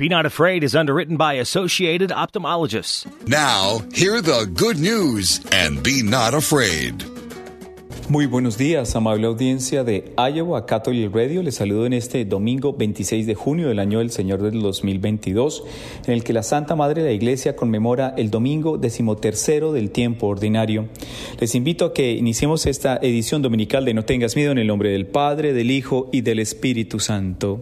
[0.00, 3.04] Be Not Afraid is underwritten by Associated Ophthalmologists.
[3.26, 7.04] Now, hear the good news and be not afraid.
[8.08, 11.42] Muy buenos días, amable audiencia de Iowa Catholic Radio.
[11.42, 15.64] Les saludo en este domingo 26 de junio del año del Señor del 2022,
[16.06, 20.28] en el que la Santa Madre de la Iglesia conmemora el domingo decimotercero del tiempo
[20.28, 20.88] ordinario.
[21.38, 24.88] Les invito a que iniciemos esta edición dominical de No tengas miedo en el nombre
[24.88, 27.60] del Padre, del Hijo y del Espíritu Santo.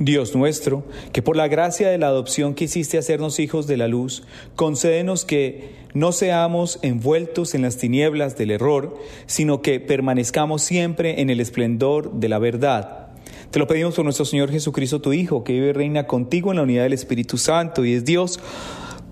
[0.00, 4.22] Dios nuestro, que por la gracia de la adopción quisiste hacernos hijos de la luz,
[4.54, 11.30] concédenos que no seamos envueltos en las tinieblas del error, sino que permanezcamos siempre en
[11.30, 13.08] el esplendor de la verdad.
[13.50, 16.58] Te lo pedimos por nuestro Señor Jesucristo, tu Hijo, que vive y reina contigo en
[16.58, 18.38] la unidad del Espíritu Santo y es Dios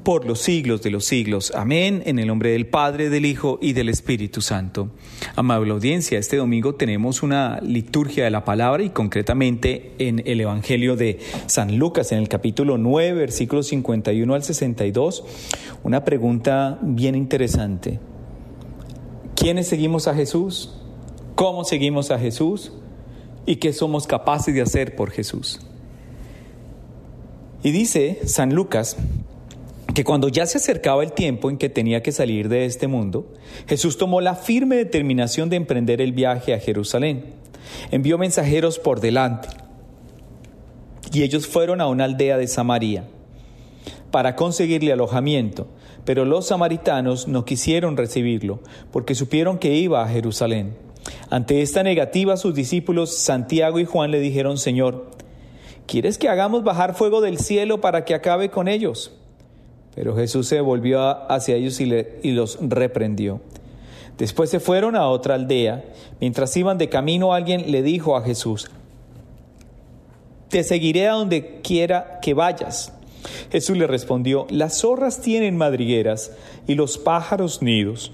[0.07, 1.53] por los siglos de los siglos.
[1.53, 2.05] Amén.
[2.07, 4.91] En el nombre del Padre, del Hijo y del Espíritu Santo.
[5.35, 10.95] Amable audiencia, este domingo tenemos una liturgia de la palabra y concretamente en el Evangelio
[10.95, 15.25] de San Lucas, en el capítulo 9, versículos 51 al 62,
[15.83, 17.99] una pregunta bien interesante.
[19.35, 20.73] ¿Quiénes seguimos a Jesús?
[21.35, 22.71] ¿Cómo seguimos a Jesús?
[23.45, 25.59] ¿Y qué somos capaces de hacer por Jesús?
[27.65, 28.97] Y dice San Lucas
[29.97, 33.33] que cuando ya se acercaba el tiempo en que tenía que salir de este mundo,
[33.67, 37.33] Jesús tomó la firme determinación de emprender el viaje a Jerusalén.
[37.91, 39.49] Envió mensajeros por delante
[41.15, 43.05] y ellos fueron a una aldea de Samaria
[44.11, 45.67] para conseguirle alojamiento,
[46.05, 48.61] pero los samaritanos no quisieron recibirlo
[48.93, 50.77] porque supieron que iba a Jerusalén.
[51.31, 55.11] Ante esta negativa sus discípulos Santiago y Juan le dijeron, Señor,
[55.87, 59.17] ¿quieres que hagamos bajar fuego del cielo para que acabe con ellos?
[59.97, 61.01] Pero Jesús se volvió
[61.33, 63.41] hacia ellos y, los reprendió.
[64.19, 65.87] Después se fueron a otra aldea.
[66.21, 68.71] Mientras iban de camino alguien le dijo a Jesús,
[70.51, 72.93] Te seguiré a donde quiera que vayas.
[73.51, 76.31] Jesús le respondió, Las zorras tienen madrigueras
[76.67, 78.13] y los pájaros nidos,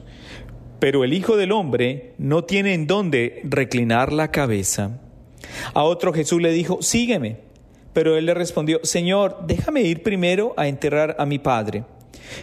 [0.79, 5.01] pero el Hijo del Hombre no tiene en dónde reclinar la cabeza.
[5.75, 7.52] A otro Jesús le dijo, Sígueme.
[7.93, 11.85] Pero él le respondió, Señor, déjame ir primero a enterrar a mi padre.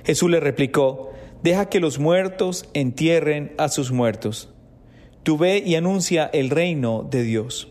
[0.05, 1.11] Jesús le replicó,
[1.41, 4.49] deja que los muertos entierren a sus muertos.
[5.23, 7.67] Tú ve y anuncia el reino de Dios.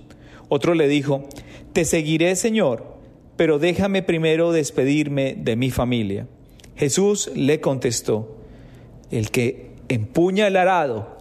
[0.48, 1.28] Otro le dijo,
[1.72, 2.98] te seguiré, Señor,
[3.36, 6.26] pero déjame primero despedirme de mi familia.
[6.76, 8.36] Jesús le contestó,
[9.10, 11.16] el que empuña el arado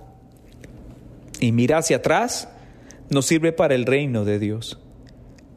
[1.40, 2.50] y mira hacia atrás,
[3.10, 4.80] no sirve para el reino de Dios.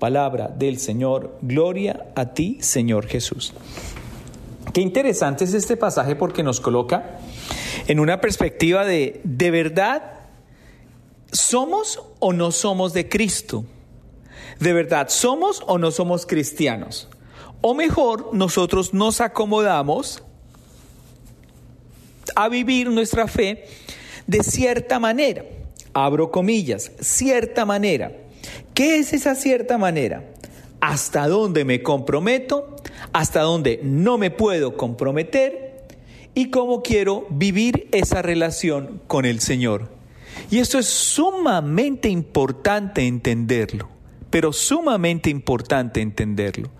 [0.00, 3.52] Palabra del Señor, gloria a ti, Señor Jesús.
[4.72, 7.18] Qué interesante es este pasaje porque nos coloca
[7.86, 10.20] en una perspectiva de, ¿de verdad
[11.30, 13.66] somos o no somos de Cristo?
[14.58, 17.06] ¿De verdad somos o no somos cristianos?
[17.60, 20.22] O mejor, nosotros nos acomodamos
[22.34, 23.66] a vivir nuestra fe
[24.26, 25.44] de cierta manera.
[25.92, 28.29] Abro comillas, cierta manera
[28.80, 30.24] ¿Qué es esa cierta manera?
[30.80, 32.76] ¿Hasta dónde me comprometo?
[33.12, 35.86] ¿Hasta dónde no me puedo comprometer?
[36.32, 39.90] ¿Y cómo quiero vivir esa relación con el Señor?
[40.50, 43.90] Y esto es sumamente importante entenderlo,
[44.30, 46.70] pero sumamente importante entenderlo.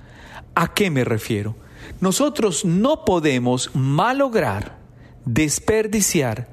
[0.54, 1.54] ¿A qué me refiero?
[2.00, 4.78] Nosotros no podemos malograr,
[5.26, 6.48] desperdiciar,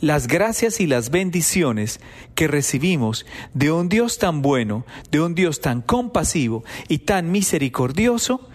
[0.00, 2.00] las gracias y las bendiciones
[2.34, 8.48] que recibimos de un Dios tan bueno, de un Dios tan compasivo y tan misericordioso,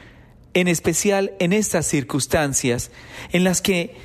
[0.53, 2.91] en especial en estas circunstancias
[3.31, 3.95] en las que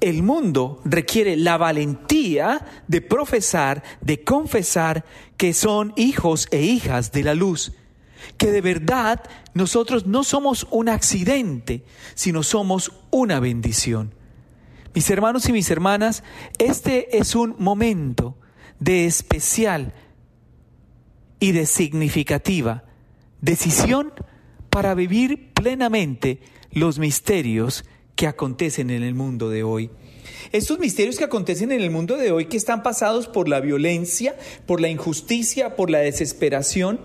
[0.00, 5.04] el mundo requiere la valentía de profesar, de confesar
[5.36, 7.72] que son hijos e hijas de la luz,
[8.36, 9.22] que de verdad
[9.54, 11.84] nosotros no somos un accidente,
[12.14, 14.12] sino somos una bendición.
[14.94, 16.22] Mis hermanos y mis hermanas,
[16.58, 18.38] este es un momento
[18.78, 19.92] de especial
[21.40, 22.84] y de significativa
[23.40, 24.12] decisión
[24.70, 26.38] para vivir plenamente
[26.70, 29.90] los misterios que acontecen en el mundo de hoy.
[30.52, 34.36] Estos misterios que acontecen en el mundo de hoy, que están pasados por la violencia,
[34.64, 37.00] por la injusticia, por la desesperación,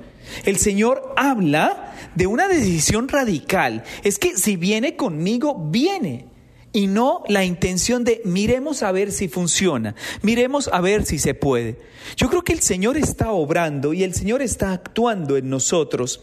[0.45, 3.83] el Señor habla de una decisión radical.
[4.03, 6.27] Es que si viene conmigo, viene
[6.71, 11.33] y no la intención de miremos a ver si funciona, miremos a ver si se
[11.33, 11.77] puede.
[12.15, 16.21] Yo creo que el Señor está obrando y el Señor está actuando en nosotros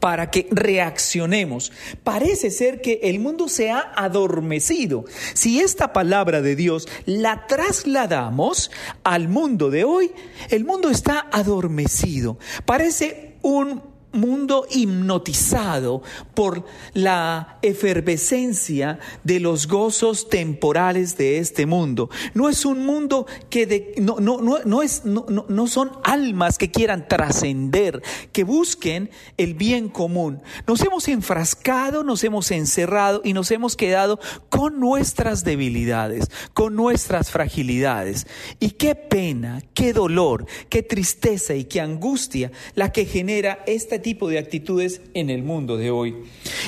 [0.00, 1.72] para que reaccionemos.
[2.04, 5.04] Parece ser que el mundo se ha adormecido.
[5.34, 8.70] Si esta palabra de Dios la trasladamos
[9.04, 10.10] al mundo de hoy,
[10.50, 12.38] el mundo está adormecido.
[12.64, 16.02] Parece un mundo hipnotizado
[16.34, 16.64] por
[16.94, 22.10] la efervescencia de los gozos temporales de este mundo.
[22.34, 27.06] No es un mundo que no, no, no, es, no, no son almas que quieran
[27.08, 28.02] trascender,
[28.32, 30.42] que busquen el bien común.
[30.66, 34.18] Nos hemos enfrascado, nos hemos encerrado y nos hemos quedado
[34.48, 38.26] con nuestras debilidades, con nuestras fragilidades.
[38.60, 43.62] Y qué pena, qué dolor, qué tristeza y qué angustia la que genera
[43.98, 46.14] este tipo de actitudes en el mundo de hoy.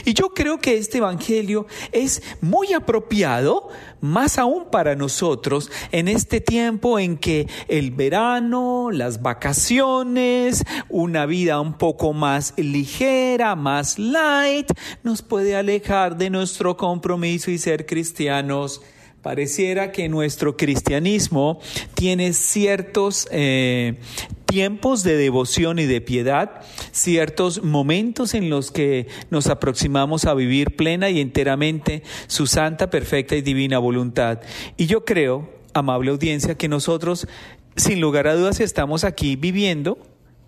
[0.04, 3.68] Y yo creo que este Evangelio es muy apropiado,
[4.00, 11.60] más aún para nosotros, en este tiempo en que el verano, las vacaciones, una vida
[11.60, 14.72] un poco más ligera, más light,
[15.04, 18.82] nos puede alejar de nuestro compromiso y ser cristianos
[19.22, 21.60] Pareciera que nuestro cristianismo
[21.92, 23.98] tiene ciertos eh,
[24.46, 30.74] tiempos de devoción y de piedad, ciertos momentos en los que nos aproximamos a vivir
[30.74, 34.40] plena y enteramente su santa, perfecta y divina voluntad.
[34.78, 37.28] Y yo creo, amable audiencia, que nosotros,
[37.76, 39.98] sin lugar a dudas, estamos aquí viviendo,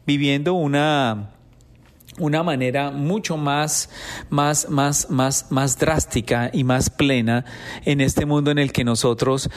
[0.07, 1.35] viviendo una
[2.19, 3.89] una manera mucho más,
[4.29, 7.45] más, más, más, más drástica y más plena
[7.85, 9.51] en este mundo en el que nosotros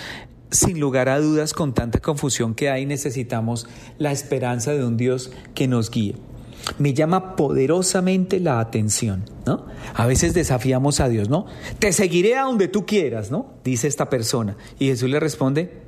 [0.52, 3.68] sin lugar a dudas, con tanta confusión que hay, necesitamos
[3.98, 6.16] la esperanza de un Dios que nos guíe.
[6.80, 9.68] Me llama poderosamente la atención, ¿no?
[9.94, 11.46] A veces desafiamos a Dios, ¿no?
[11.78, 13.54] Te seguiré a donde tú quieras, ¿no?
[13.63, 14.57] Dice esta persona.
[14.80, 15.81] Y Jesús le responde,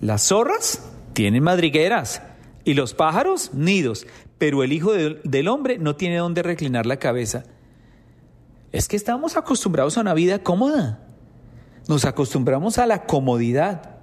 [0.00, 0.82] las zorras
[1.14, 2.22] tienen madrigueras
[2.64, 4.06] y los pájaros nidos,
[4.38, 7.44] pero el Hijo del Hombre no tiene dónde reclinar la cabeza.
[8.72, 11.00] Es que estamos acostumbrados a una vida cómoda.
[11.88, 13.98] Nos acostumbramos a la comodidad,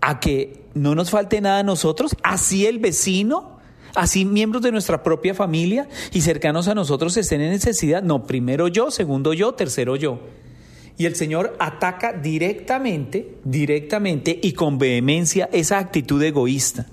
[0.00, 3.58] a que no nos falte nada a nosotros, así el vecino,
[3.94, 8.02] así miembros de nuestra propia familia y cercanos a nosotros estén en necesidad.
[8.02, 10.20] No, primero yo, segundo yo, tercero yo.
[10.98, 16.86] Y el Señor ataca directamente, directamente y con vehemencia esa actitud egoísta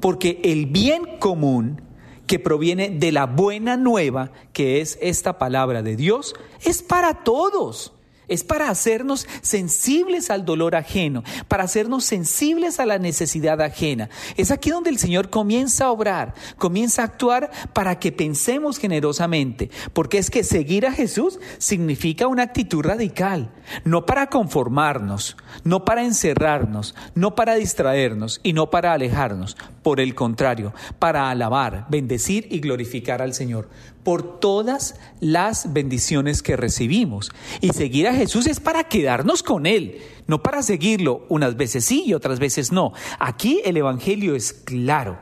[0.00, 1.82] porque el bien común
[2.26, 7.92] que proviene de la buena nueva, que es esta palabra de Dios, es para todos
[8.30, 14.08] es para hacernos sensibles al dolor ajeno, para hacernos sensibles a la necesidad ajena.
[14.36, 19.70] Es aquí donde el Señor comienza a obrar, comienza a actuar para que pensemos generosamente,
[19.92, 23.50] porque es que seguir a Jesús significa una actitud radical,
[23.84, 30.14] no para conformarnos, no para encerrarnos, no para distraernos y no para alejarnos, por el
[30.14, 33.68] contrario, para alabar, bendecir y glorificar al Señor
[34.02, 37.30] por todas las bendiciones que recibimos.
[37.60, 42.04] Y seguir a Jesús es para quedarnos con Él, no para seguirlo unas veces sí
[42.06, 42.92] y otras veces no.
[43.18, 45.18] Aquí el Evangelio es claro,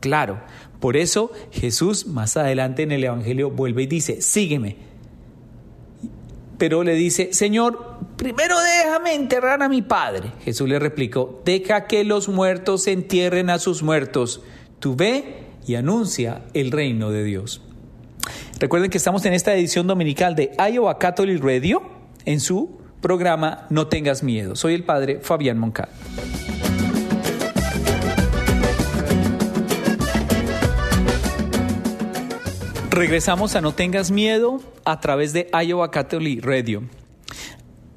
[0.00, 0.40] claro.
[0.80, 4.76] Por eso Jesús más adelante en el Evangelio vuelve y dice, sígueme.
[6.58, 10.32] Pero le dice, Señor, primero déjame enterrar a mi padre.
[10.44, 14.42] Jesús le replicó, deja que los muertos entierren a sus muertos.
[14.78, 17.63] Tú ve y anuncia el reino de Dios.
[18.60, 21.82] Recuerden que estamos en esta edición dominical de Iowa Catholic Radio
[22.24, 24.54] en su programa No tengas miedo.
[24.54, 25.88] Soy el padre Fabián Moncal.
[32.90, 36.84] Regresamos a No tengas miedo a través de Iowa Catholic Radio.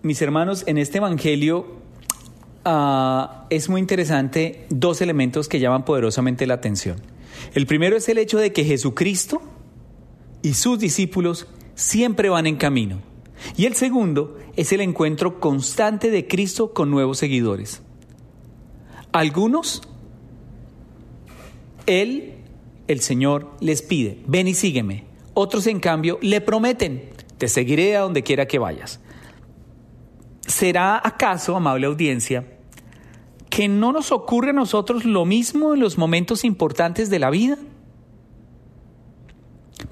[0.02, 1.78] Mis hermanos, en este Evangelio
[2.66, 7.00] ah, es muy interesante dos elementos que llaman poderosamente la atención.
[7.54, 9.42] El primero es el hecho de que Jesucristo
[10.41, 13.01] y sus discípulos siempre van en camino.
[13.56, 17.82] Y el segundo es el encuentro constante de Cristo con nuevos seguidores.
[19.12, 19.82] Algunos,
[21.86, 22.36] Él,
[22.88, 25.06] el Señor, les pide, ven y sígueme.
[25.34, 29.00] Otros, en cambio, le prometen, te seguiré a donde quiera que vayas.
[30.48, 32.58] ¿Será acaso, amable audiencia,
[33.50, 37.58] que no nos ocurre a nosotros lo mismo en los momentos importantes de la vida?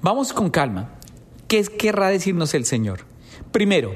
[0.02, 0.90] Vamos con calma.
[1.48, 3.00] ¿Qué querrá decirnos el Señor?
[3.50, 3.94] Primero,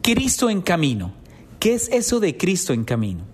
[0.00, 1.14] Cristo en camino.
[1.58, 3.24] ¿Qué es eso de Cristo en camino?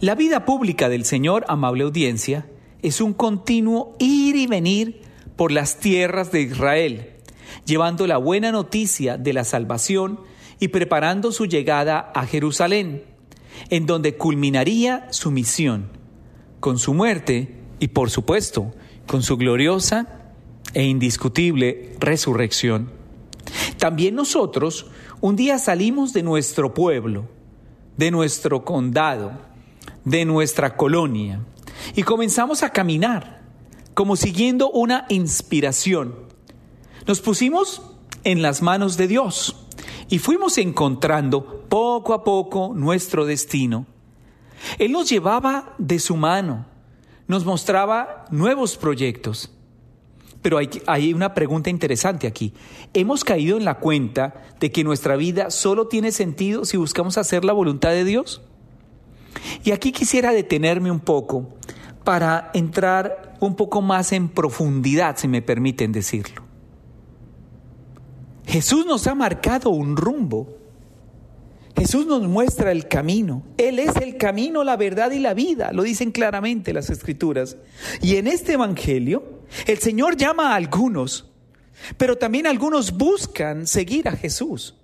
[0.00, 2.46] La vida pública del Señor, amable audiencia,
[2.82, 5.02] es un continuo ir y venir
[5.36, 7.10] por las tierras de Israel,
[7.64, 10.20] llevando la buena noticia de la salvación
[10.60, 13.04] y preparando su llegada a Jerusalén,
[13.70, 15.90] en donde culminaría su misión,
[16.60, 18.72] con su muerte y, por supuesto,
[19.06, 20.21] con su gloriosa
[20.74, 22.90] e indiscutible resurrección.
[23.78, 24.86] También nosotros
[25.20, 27.28] un día salimos de nuestro pueblo,
[27.96, 29.32] de nuestro condado,
[30.04, 31.40] de nuestra colonia,
[31.94, 33.42] y comenzamos a caminar,
[33.94, 36.14] como siguiendo una inspiración.
[37.06, 37.82] Nos pusimos
[38.24, 39.56] en las manos de Dios
[40.08, 43.86] y fuimos encontrando poco a poco nuestro destino.
[44.78, 46.66] Él nos llevaba de su mano,
[47.26, 49.50] nos mostraba nuevos proyectos.
[50.42, 52.52] Pero hay, hay, una pregunta interesante aquí.
[52.92, 57.44] ¿Hemos caído en la cuenta de que nuestra vida solo tiene sentido si buscamos hacer
[57.44, 58.42] la voluntad de Dios?
[59.64, 61.48] Y aquí quisiera detenerme un poco
[62.04, 66.42] para entrar un poco más en profundidad, si me permiten decirlo.
[68.46, 70.58] Jesús nos ha marcado un rumbo.
[71.76, 73.42] Jesús nos muestra el camino.
[73.56, 75.72] Él es el camino, la verdad y la vida.
[75.72, 77.56] Lo dicen claramente las escrituras.
[78.02, 81.30] Y en este Evangelio, el Señor llama a algunos,
[81.96, 84.76] pero también algunos buscan seguir a Jesús.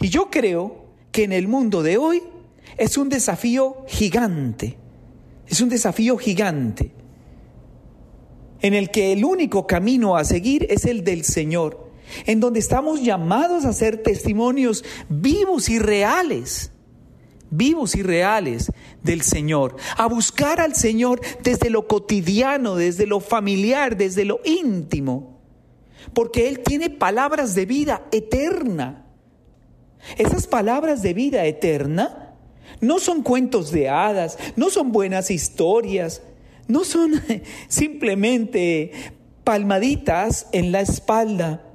[0.00, 2.22] Y yo creo que en el mundo de hoy
[2.76, 4.76] es un desafío gigante.
[5.46, 6.92] Es un desafío gigante
[8.62, 11.90] en el que el único camino a seguir es el del Señor
[12.26, 16.72] en donde estamos llamados a ser testimonios vivos y reales,
[17.50, 23.96] vivos y reales del Señor, a buscar al Señor desde lo cotidiano, desde lo familiar,
[23.96, 25.40] desde lo íntimo,
[26.14, 29.06] porque Él tiene palabras de vida eterna.
[30.16, 32.34] Esas palabras de vida eterna
[32.80, 36.22] no son cuentos de hadas, no son buenas historias,
[36.68, 37.20] no son
[37.68, 38.92] simplemente
[39.44, 41.69] palmaditas en la espalda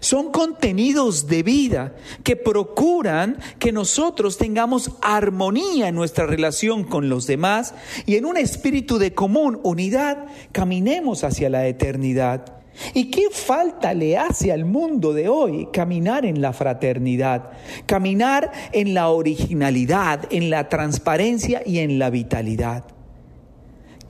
[0.00, 7.26] son contenidos de vida que procuran que nosotros tengamos armonía en nuestra relación con los
[7.26, 7.74] demás
[8.06, 12.60] y en un espíritu de común unidad caminemos hacia la eternidad.
[12.94, 17.50] ¿Y qué falta le hace al mundo de hoy caminar en la fraternidad,
[17.86, 22.84] caminar en la originalidad, en la transparencia y en la vitalidad?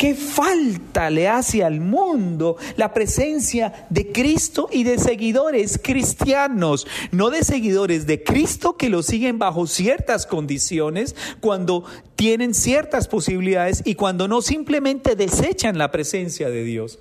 [0.01, 6.87] ¿Qué falta le hace al mundo la presencia de Cristo y de seguidores cristianos?
[7.13, 11.85] No de seguidores de Cristo que lo siguen bajo ciertas condiciones, cuando
[12.17, 16.99] tienen ciertas posibilidades y cuando no simplemente desechan la presencia de Dios.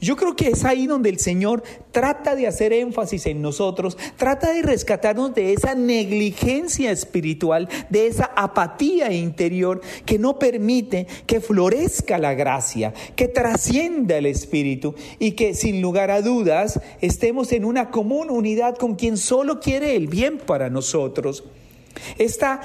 [0.00, 4.52] Yo creo que es ahí donde el Señor trata de hacer énfasis en nosotros, trata
[4.52, 12.18] de rescatarnos de esa negligencia espiritual, de esa apatía interior que no permite que florezca
[12.18, 17.90] la gracia, que trascienda el Espíritu y que sin lugar a dudas estemos en una
[17.90, 21.44] común unidad con quien solo quiere el bien para nosotros.
[22.18, 22.60] Esta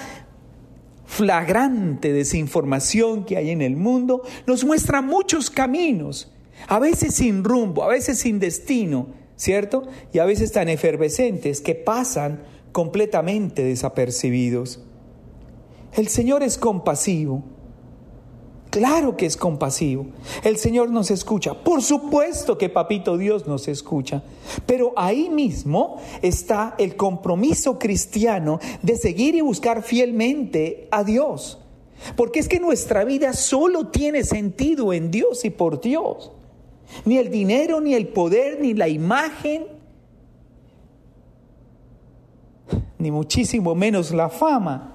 [1.06, 6.32] flagrante desinformación que hay en el mundo nos muestra muchos caminos
[6.68, 9.84] a veces sin rumbo, a veces sin destino, ¿cierto?
[10.14, 14.80] Y a veces tan efervescentes que pasan completamente desapercibidos.
[15.94, 17.44] El Señor es compasivo.
[18.70, 20.08] Claro que es compasivo.
[20.46, 21.54] El Señor nos escucha.
[21.62, 24.24] Por supuesto que Papito Dios nos escucha.
[24.66, 31.60] Pero ahí mismo está el compromiso cristiano de seguir y buscar fielmente a Dios.
[32.16, 36.32] Porque es que nuestra vida solo tiene sentido en Dios y por Dios.
[37.06, 39.66] Ni el dinero, ni el poder, ni la imagen,
[42.98, 44.92] ni muchísimo menos la fama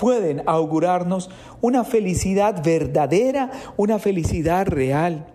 [0.00, 5.26] pueden augurarnos una felicidad verdadera, una felicidad real.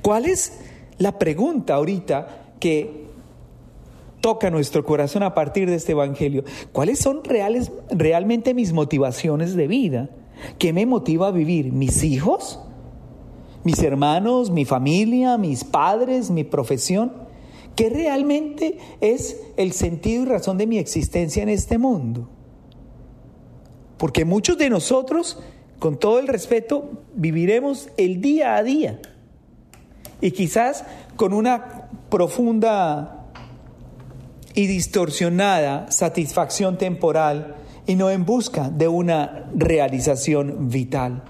[0.00, 0.60] ¿Cuál es
[0.98, 3.06] la pregunta ahorita que
[4.20, 6.44] toca nuestro corazón a partir de este Evangelio?
[6.70, 10.10] ¿Cuáles son reales, realmente mis motivaciones de vida?
[10.58, 11.72] ¿Qué me motiva a vivir?
[11.72, 12.60] ¿Mis hijos?
[13.64, 17.12] Mis hermanos, mi familia, mis padres, mi profesión,
[17.76, 22.28] ¿qué realmente es el sentido y razón de mi existencia en este mundo.
[23.98, 25.38] Porque muchos de nosotros,
[25.78, 29.00] con todo el respeto, viviremos el día a día
[30.22, 30.84] y quizás
[31.16, 33.26] con una profunda
[34.54, 41.22] y distorsionada satisfacción temporal y no en busca de una realización vital.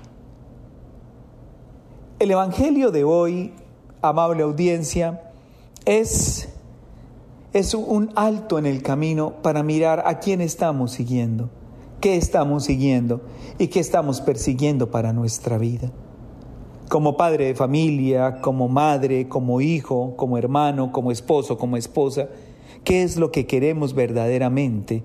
[2.20, 3.54] El Evangelio de hoy,
[4.02, 5.32] amable audiencia,
[5.86, 6.50] es,
[7.54, 11.48] es un alto en el camino para mirar a quién estamos siguiendo,
[12.02, 13.22] qué estamos siguiendo
[13.56, 15.92] y qué estamos persiguiendo para nuestra vida.
[16.90, 22.28] Como padre de familia, como madre, como hijo, como hermano, como esposo, como esposa,
[22.84, 25.02] ¿qué es lo que queremos verdaderamente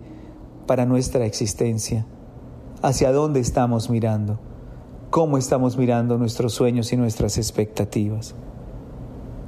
[0.68, 2.06] para nuestra existencia?
[2.82, 4.38] ¿Hacia dónde estamos mirando?
[5.16, 8.36] Cómo estamos mirando nuestros sueños y nuestras expectativas.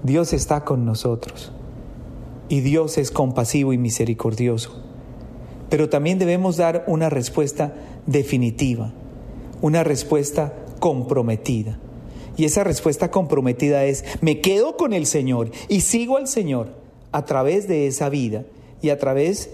[0.01, 1.51] Dios está con nosotros
[2.47, 4.81] y Dios es compasivo y misericordioso,
[5.69, 7.73] pero también debemos dar una respuesta
[8.05, 8.93] definitiva,
[9.61, 11.77] una respuesta comprometida.
[12.37, 16.69] Y esa respuesta comprometida es, me quedo con el Señor y sigo al Señor
[17.11, 18.45] a través de esa vida
[18.81, 19.49] y a través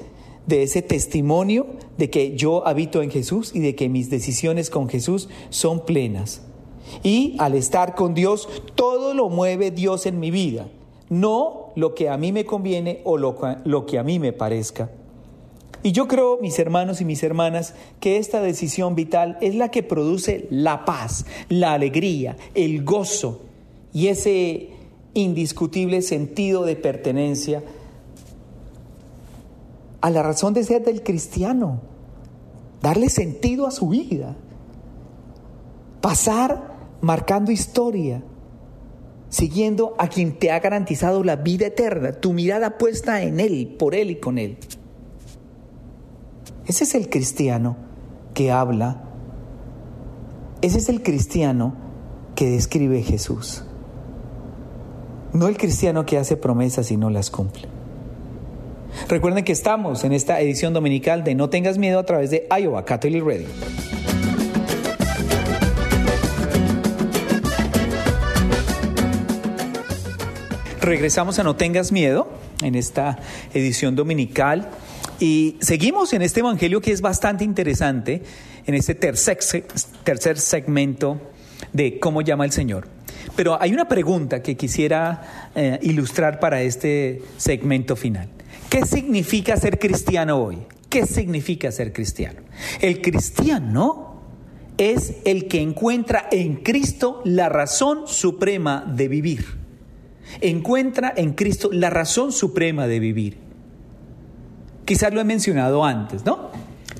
[0.47, 4.89] de ese testimonio de que yo habito en Jesús y de que mis decisiones con
[4.89, 6.41] Jesús son plenas.
[7.01, 10.67] Y al estar con Dios, todo lo mueve Dios en mi vida,
[11.09, 14.91] no lo que a mí me conviene o lo, lo que a mí me parezca.
[15.81, 19.83] Y yo creo, mis hermanos y mis hermanas, que esta decisión vital es la que
[19.83, 23.41] produce la paz, la alegría, el gozo
[23.93, 24.69] y ese
[25.13, 27.63] indiscutible sentido de pertenencia
[30.03, 31.79] a la razón de ser del cristiano,
[32.81, 34.35] darle sentido a su vida,
[36.01, 38.21] pasar marcando historia,
[39.29, 43.95] siguiendo a quien te ha garantizado la vida eterna, tu mirada puesta en Él, por
[43.95, 44.57] Él y con Él.
[46.65, 47.77] Ese es el cristiano
[48.33, 49.05] que habla.
[50.61, 51.75] Ese es el cristiano
[52.35, 53.63] que describe Jesús.
[55.31, 57.82] No el cristiano que hace promesas y no las cumple.
[59.07, 62.85] Recuerden que estamos en esta edición dominical de No tengas miedo a través de Iowa
[62.85, 63.47] Catholic Radio.
[70.81, 72.27] Regresamos a No tengas miedo
[72.61, 73.19] en esta
[73.53, 74.69] edición dominical
[75.19, 78.23] y seguimos en este Evangelio que es bastante interesante,
[78.65, 79.37] en este tercer,
[80.03, 81.21] tercer segmento
[81.71, 82.87] de cómo llama el Señor.
[83.35, 88.27] Pero hay una pregunta que quisiera eh, ilustrar para este segmento final.
[88.73, 90.57] ¿Qué significa ser cristiano hoy?
[90.89, 92.41] ¿Qué significa ser cristiano?
[92.81, 94.15] El cristiano
[94.79, 99.45] es el que encuentra en Cristo la razón suprema de vivir.
[100.41, 103.37] Encuentra en Cristo la razón suprema de vivir.
[104.85, 106.49] Quizás lo he mencionado antes, ¿no?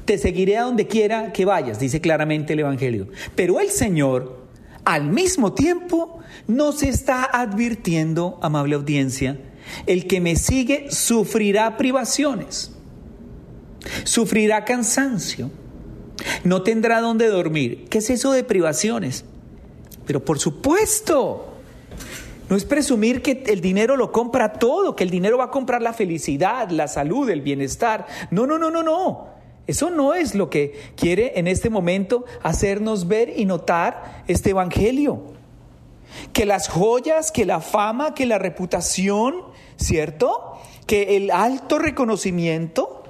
[0.06, 3.08] Te seguiré a donde quiera que vayas, dice claramente el Evangelio.
[3.34, 4.46] Pero el Señor,
[4.86, 9.40] al mismo tiempo, nos está advirtiendo, amable audiencia,
[9.86, 12.72] el que me sigue sufrirá privaciones,
[14.04, 15.52] sufrirá cansancio,
[16.44, 17.86] no tendrá dónde dormir.
[17.90, 19.26] ¿Qué es eso de privaciones?
[20.06, 21.54] Pero por supuesto,
[22.50, 25.82] no es presumir que el dinero lo compra todo, que el dinero va a comprar
[25.82, 28.06] la felicidad, la salud, el bienestar.
[28.32, 29.34] No, no, no, no, no.
[29.66, 35.24] Eso no es lo que quiere en este momento hacernos ver y notar este Evangelio.
[36.34, 39.36] Que las joyas, que la fama, que la reputación,
[39.84, 40.60] ¿cierto?
[40.88, 43.04] Que el alto reconocimiento,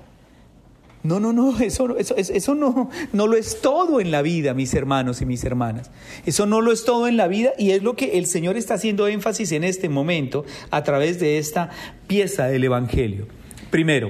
[1.03, 4.73] no, no, no, eso, eso, eso no, no lo es todo en la vida, mis
[4.73, 5.91] hermanos y mis hermanas.
[6.25, 8.75] Eso no lo es todo en la vida y es lo que el Señor está
[8.75, 11.69] haciendo énfasis en este momento a través de esta
[12.07, 13.27] pieza del Evangelio.
[13.69, 14.09] Primero,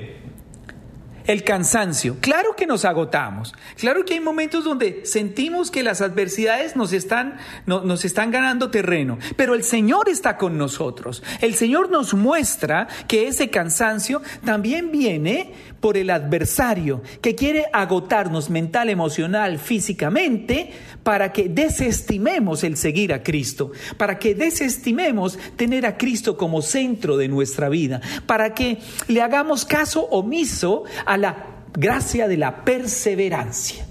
[1.25, 2.17] el cansancio.
[2.21, 3.53] Claro que nos agotamos.
[3.77, 9.17] Claro que hay momentos donde sentimos que las adversidades nos están, nos están ganando terreno.
[9.35, 11.23] Pero el Señor está con nosotros.
[11.41, 18.49] El Señor nos muestra que ese cansancio también viene por el adversario que quiere agotarnos
[18.49, 20.71] mental, emocional, físicamente
[21.03, 27.17] para que desestimemos el seguir a Cristo, para que desestimemos tener a Cristo como centro
[27.17, 33.85] de nuestra vida, para que le hagamos caso omiso a la gracia de la perseverancia.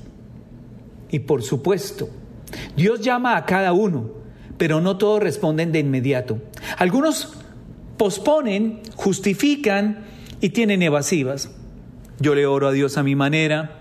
[1.11, 2.08] Y por supuesto,
[2.76, 4.11] Dios llama a cada uno,
[4.58, 6.38] pero no todos responden de inmediato.
[6.78, 7.35] Algunos
[7.96, 10.04] posponen, justifican
[10.40, 11.50] y tienen evasivas.
[12.18, 13.80] Yo le oro a Dios a mi manera.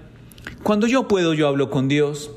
[0.63, 2.31] Cuando yo puedo, yo hablo con Dios.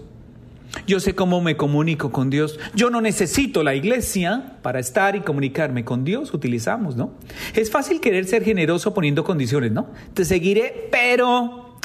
[0.86, 2.58] Yo sé cómo me comunico con Dios.
[2.74, 6.34] Yo no necesito la iglesia para estar y comunicarme con Dios.
[6.34, 7.14] Utilizamos, ¿no?
[7.54, 9.88] Es fácil querer ser generoso poniendo condiciones, ¿no?
[10.12, 11.78] Te seguiré, pero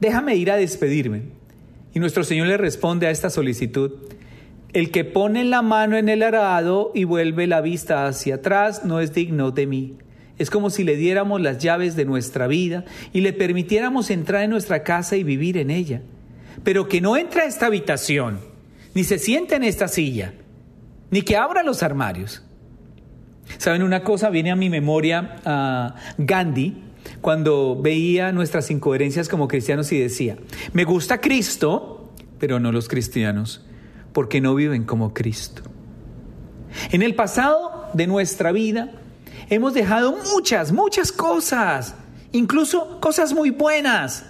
[0.00, 1.22] déjame ir a despedirme.
[1.92, 3.92] Y nuestro Señor le responde a esta solicitud.
[4.72, 9.00] El que pone la mano en el arado y vuelve la vista hacia atrás no
[9.00, 9.94] es digno de mí.
[10.36, 14.50] Es como si le diéramos las llaves de nuestra vida y le permitiéramos entrar en
[14.50, 16.02] nuestra casa y vivir en ella.
[16.62, 18.40] Pero que no entre a esta habitación,
[18.94, 20.34] ni se siente en esta silla,
[21.10, 22.42] ni que abra los armarios.
[23.58, 24.30] ¿Saben una cosa?
[24.30, 26.82] Viene a mi memoria a Gandhi
[27.20, 30.36] cuando veía nuestras incoherencias como cristianos y decía,
[30.72, 33.64] me gusta Cristo, pero no los cristianos,
[34.12, 35.62] porque no viven como Cristo.
[36.90, 38.92] En el pasado de nuestra vida,
[39.50, 41.94] hemos dejado muchas, muchas cosas,
[42.32, 44.26] incluso cosas muy buenas.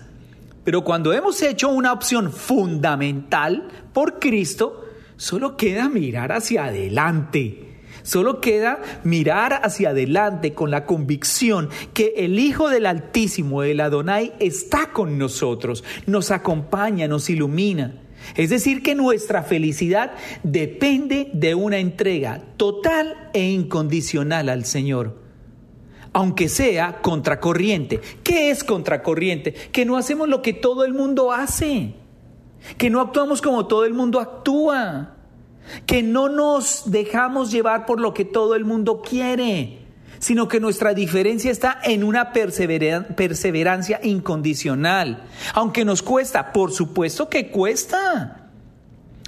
[0.64, 4.84] Pero cuando hemos hecho una opción fundamental por Cristo,
[5.16, 7.60] solo queda mirar hacia adelante.
[8.02, 14.34] Solo queda mirar hacia adelante con la convicción que el Hijo del Altísimo, el Adonai,
[14.40, 18.02] está con nosotros, nos acompaña, nos ilumina.
[18.36, 25.23] Es decir, que nuestra felicidad depende de una entrega total e incondicional al Señor,
[26.14, 28.00] aunque sea contracorriente.
[28.22, 29.52] ¿Qué es contracorriente?
[29.52, 31.92] Que no hacemos lo que todo el mundo hace,
[32.78, 35.16] que no actuamos como todo el mundo actúa,
[35.84, 39.84] que no nos dejamos llevar por lo que todo el mundo quiere
[40.20, 45.24] sino que nuestra diferencia está en una perseverancia incondicional.
[45.52, 48.43] Aunque nos cuesta, por supuesto que cuesta.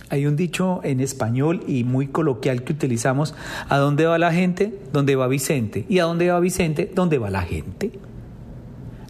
[0.08, 3.34] Hay un dicho en español y muy coloquial que utilizamos,
[3.68, 4.78] ¿a dónde va la gente?
[4.92, 5.84] ¿Dónde va Vicente?
[5.88, 6.90] ¿Y a dónde va Vicente?
[6.94, 7.98] ¿Dónde va la gente?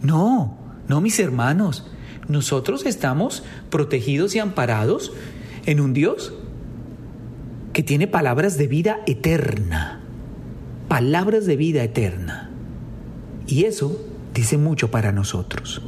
[0.03, 0.57] No,
[0.89, 1.91] no mis hermanos,
[2.29, 5.13] nosotros estamos protegidos y amparados
[5.67, 6.33] en un Dios
[7.73, 10.01] que tiene palabras de vida eterna
[10.89, 12.51] palabras de vida eterna.
[13.47, 14.01] Y eso
[14.35, 15.83] dice mucho para nosotros.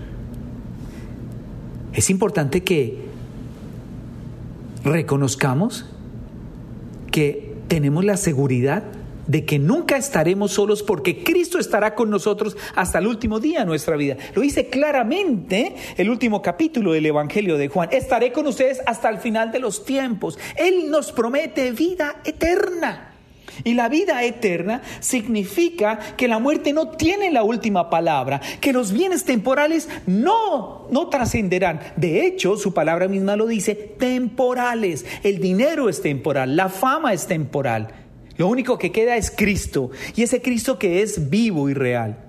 [1.92, 3.07] Es importante que
[4.84, 5.86] reconozcamos
[7.10, 8.84] que tenemos la seguridad
[9.28, 13.66] de que nunca estaremos solos porque Cristo estará con nosotros hasta el último día de
[13.66, 14.16] nuestra vida.
[14.34, 17.90] Lo dice claramente el último capítulo del Evangelio de Juan.
[17.92, 20.38] Estaré con ustedes hasta el final de los tiempos.
[20.56, 23.07] Él nos promete vida eterna.
[23.64, 28.92] Y la vida eterna significa que la muerte no tiene la última palabra, que los
[28.92, 31.80] bienes temporales no, no trascenderán.
[31.96, 35.04] De hecho, su palabra misma lo dice, temporales.
[35.22, 37.88] El dinero es temporal, la fama es temporal.
[38.36, 42.24] Lo único que queda es Cristo, y ese Cristo que es vivo y real.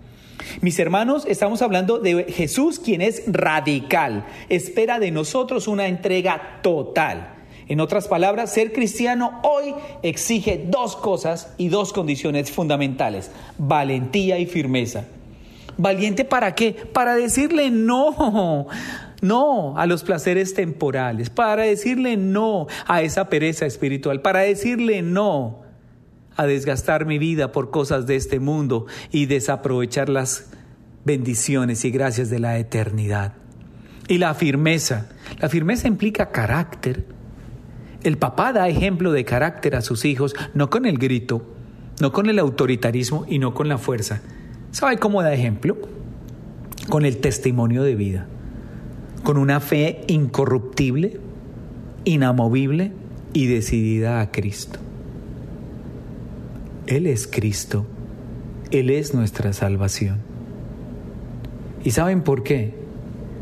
[0.62, 4.26] Mis hermanos, estamos hablando de Jesús, quien es radical.
[4.50, 7.39] Espera de nosotros una entrega total.
[7.70, 13.30] En otras palabras, ser cristiano hoy exige dos cosas y dos condiciones fundamentales,
[13.60, 15.06] valentía y firmeza.
[15.78, 16.74] ¿Valiente para qué?
[16.74, 18.68] Para decirle no,
[19.22, 25.62] no a los placeres temporales, para decirle no a esa pereza espiritual, para decirle no
[26.36, 30.50] a desgastar mi vida por cosas de este mundo y desaprovechar las
[31.06, 33.34] bendiciones y gracias de la eternidad.
[34.08, 35.08] Y la firmeza.
[35.40, 37.19] La firmeza implica carácter,
[38.04, 41.42] el papá da ejemplo de carácter a sus hijos, no con el grito,
[42.00, 44.22] no con el autoritarismo y no con la fuerza.
[44.72, 45.78] ¿Sabe cómo da ejemplo?
[46.90, 48.28] Con el testimonio de vida,
[49.24, 51.20] con una fe incorruptible,
[52.06, 52.94] inamovible
[53.34, 54.80] y decidida a Cristo.
[56.88, 57.86] Él es Cristo,
[58.72, 60.20] Él es nuestra salvación.
[61.84, 62.79] ¿Y saben por qué?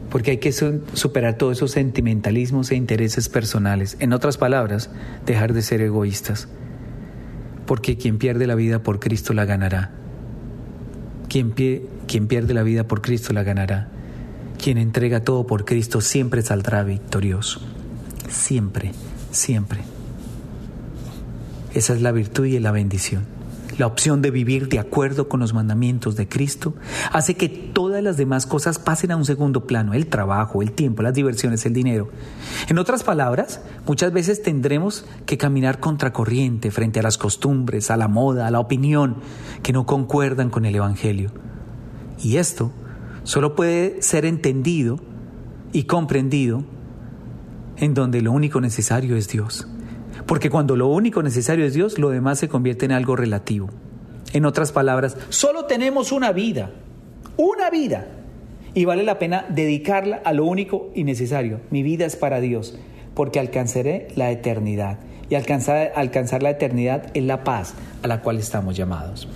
[0.10, 3.98] Porque hay que superar todos esos sentimentalismos e intereses personales.
[4.00, 4.89] En otras palabras,
[5.26, 6.48] dejar de ser egoístas.
[7.65, 9.91] Porque quien pierde la vida por Cristo la ganará.
[11.28, 11.54] Quien,
[12.08, 13.89] quien pierde la vida por Cristo la ganará.
[14.62, 17.60] Quien entrega todo por Cristo siempre saldrá victorioso.
[18.30, 18.93] Siempre,
[19.32, 19.82] siempre.
[21.74, 23.37] Esa es la virtud y la bendición
[23.78, 26.74] la opción de vivir de acuerdo con los mandamientos de Cristo,
[27.12, 31.04] hace que todas las demás cosas pasen a un segundo plano, el trabajo, el tiempo,
[31.04, 32.10] las diversiones, el dinero.
[32.68, 38.08] En otras palabras, muchas veces tendremos que caminar contracorriente frente a las costumbres, a la
[38.08, 39.18] moda, a la opinión
[39.63, 41.32] que no concuerdan con el Evangelio.
[42.22, 42.72] Y esto
[43.24, 45.00] solo puede ser entendido
[45.72, 46.63] y comprendido
[47.78, 49.68] en donde lo único necesario es Dios.
[50.28, 53.70] Porque cuando lo único necesario es Dios, lo demás se convierte en algo relativo.
[54.34, 56.72] En otras palabras, solo tenemos una vida,
[57.38, 58.08] una vida.
[58.74, 61.62] Y vale la pena dedicarla a lo único y necesario.
[61.72, 62.78] Mi vida es para Dios,
[63.16, 65.00] porque alcanzaré la eternidad.
[65.30, 69.30] Y alcanzar, alcanzar la eternidad es la paz a la cual estamos llamados.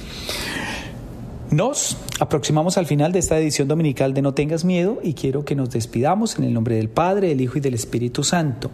[1.51, 5.55] Nos aproximamos al final de esta edición dominical de No tengas miedo y quiero que
[5.55, 8.71] nos despidamos en el nombre del Padre, del Hijo y del Espíritu Santo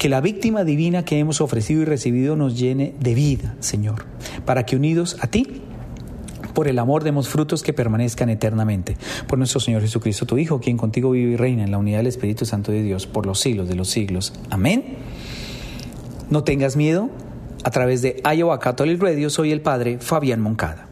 [0.00, 4.06] que la víctima divina que hemos ofrecido y recibido nos llene de vida, Señor,
[4.46, 5.60] para que unidos a ti,
[6.54, 8.96] por el amor demos frutos que permanezcan eternamente.
[9.28, 12.06] Por nuestro Señor Jesucristo, tu Hijo, quien contigo vive y reina en la unidad del
[12.06, 14.32] Espíritu Santo de Dios por los siglos de los siglos.
[14.48, 14.96] Amén.
[16.30, 17.10] No tengas miedo.
[17.62, 20.88] A través de Iowa Catholic Radio soy el Padre Fabián Moncada.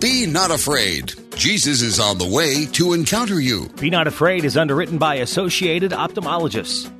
[0.00, 1.12] Be not afraid.
[1.36, 3.68] Jesus is on the way to encounter you.
[3.78, 6.90] Be Not Afraid is underwritten by Associated Ophthalmologists.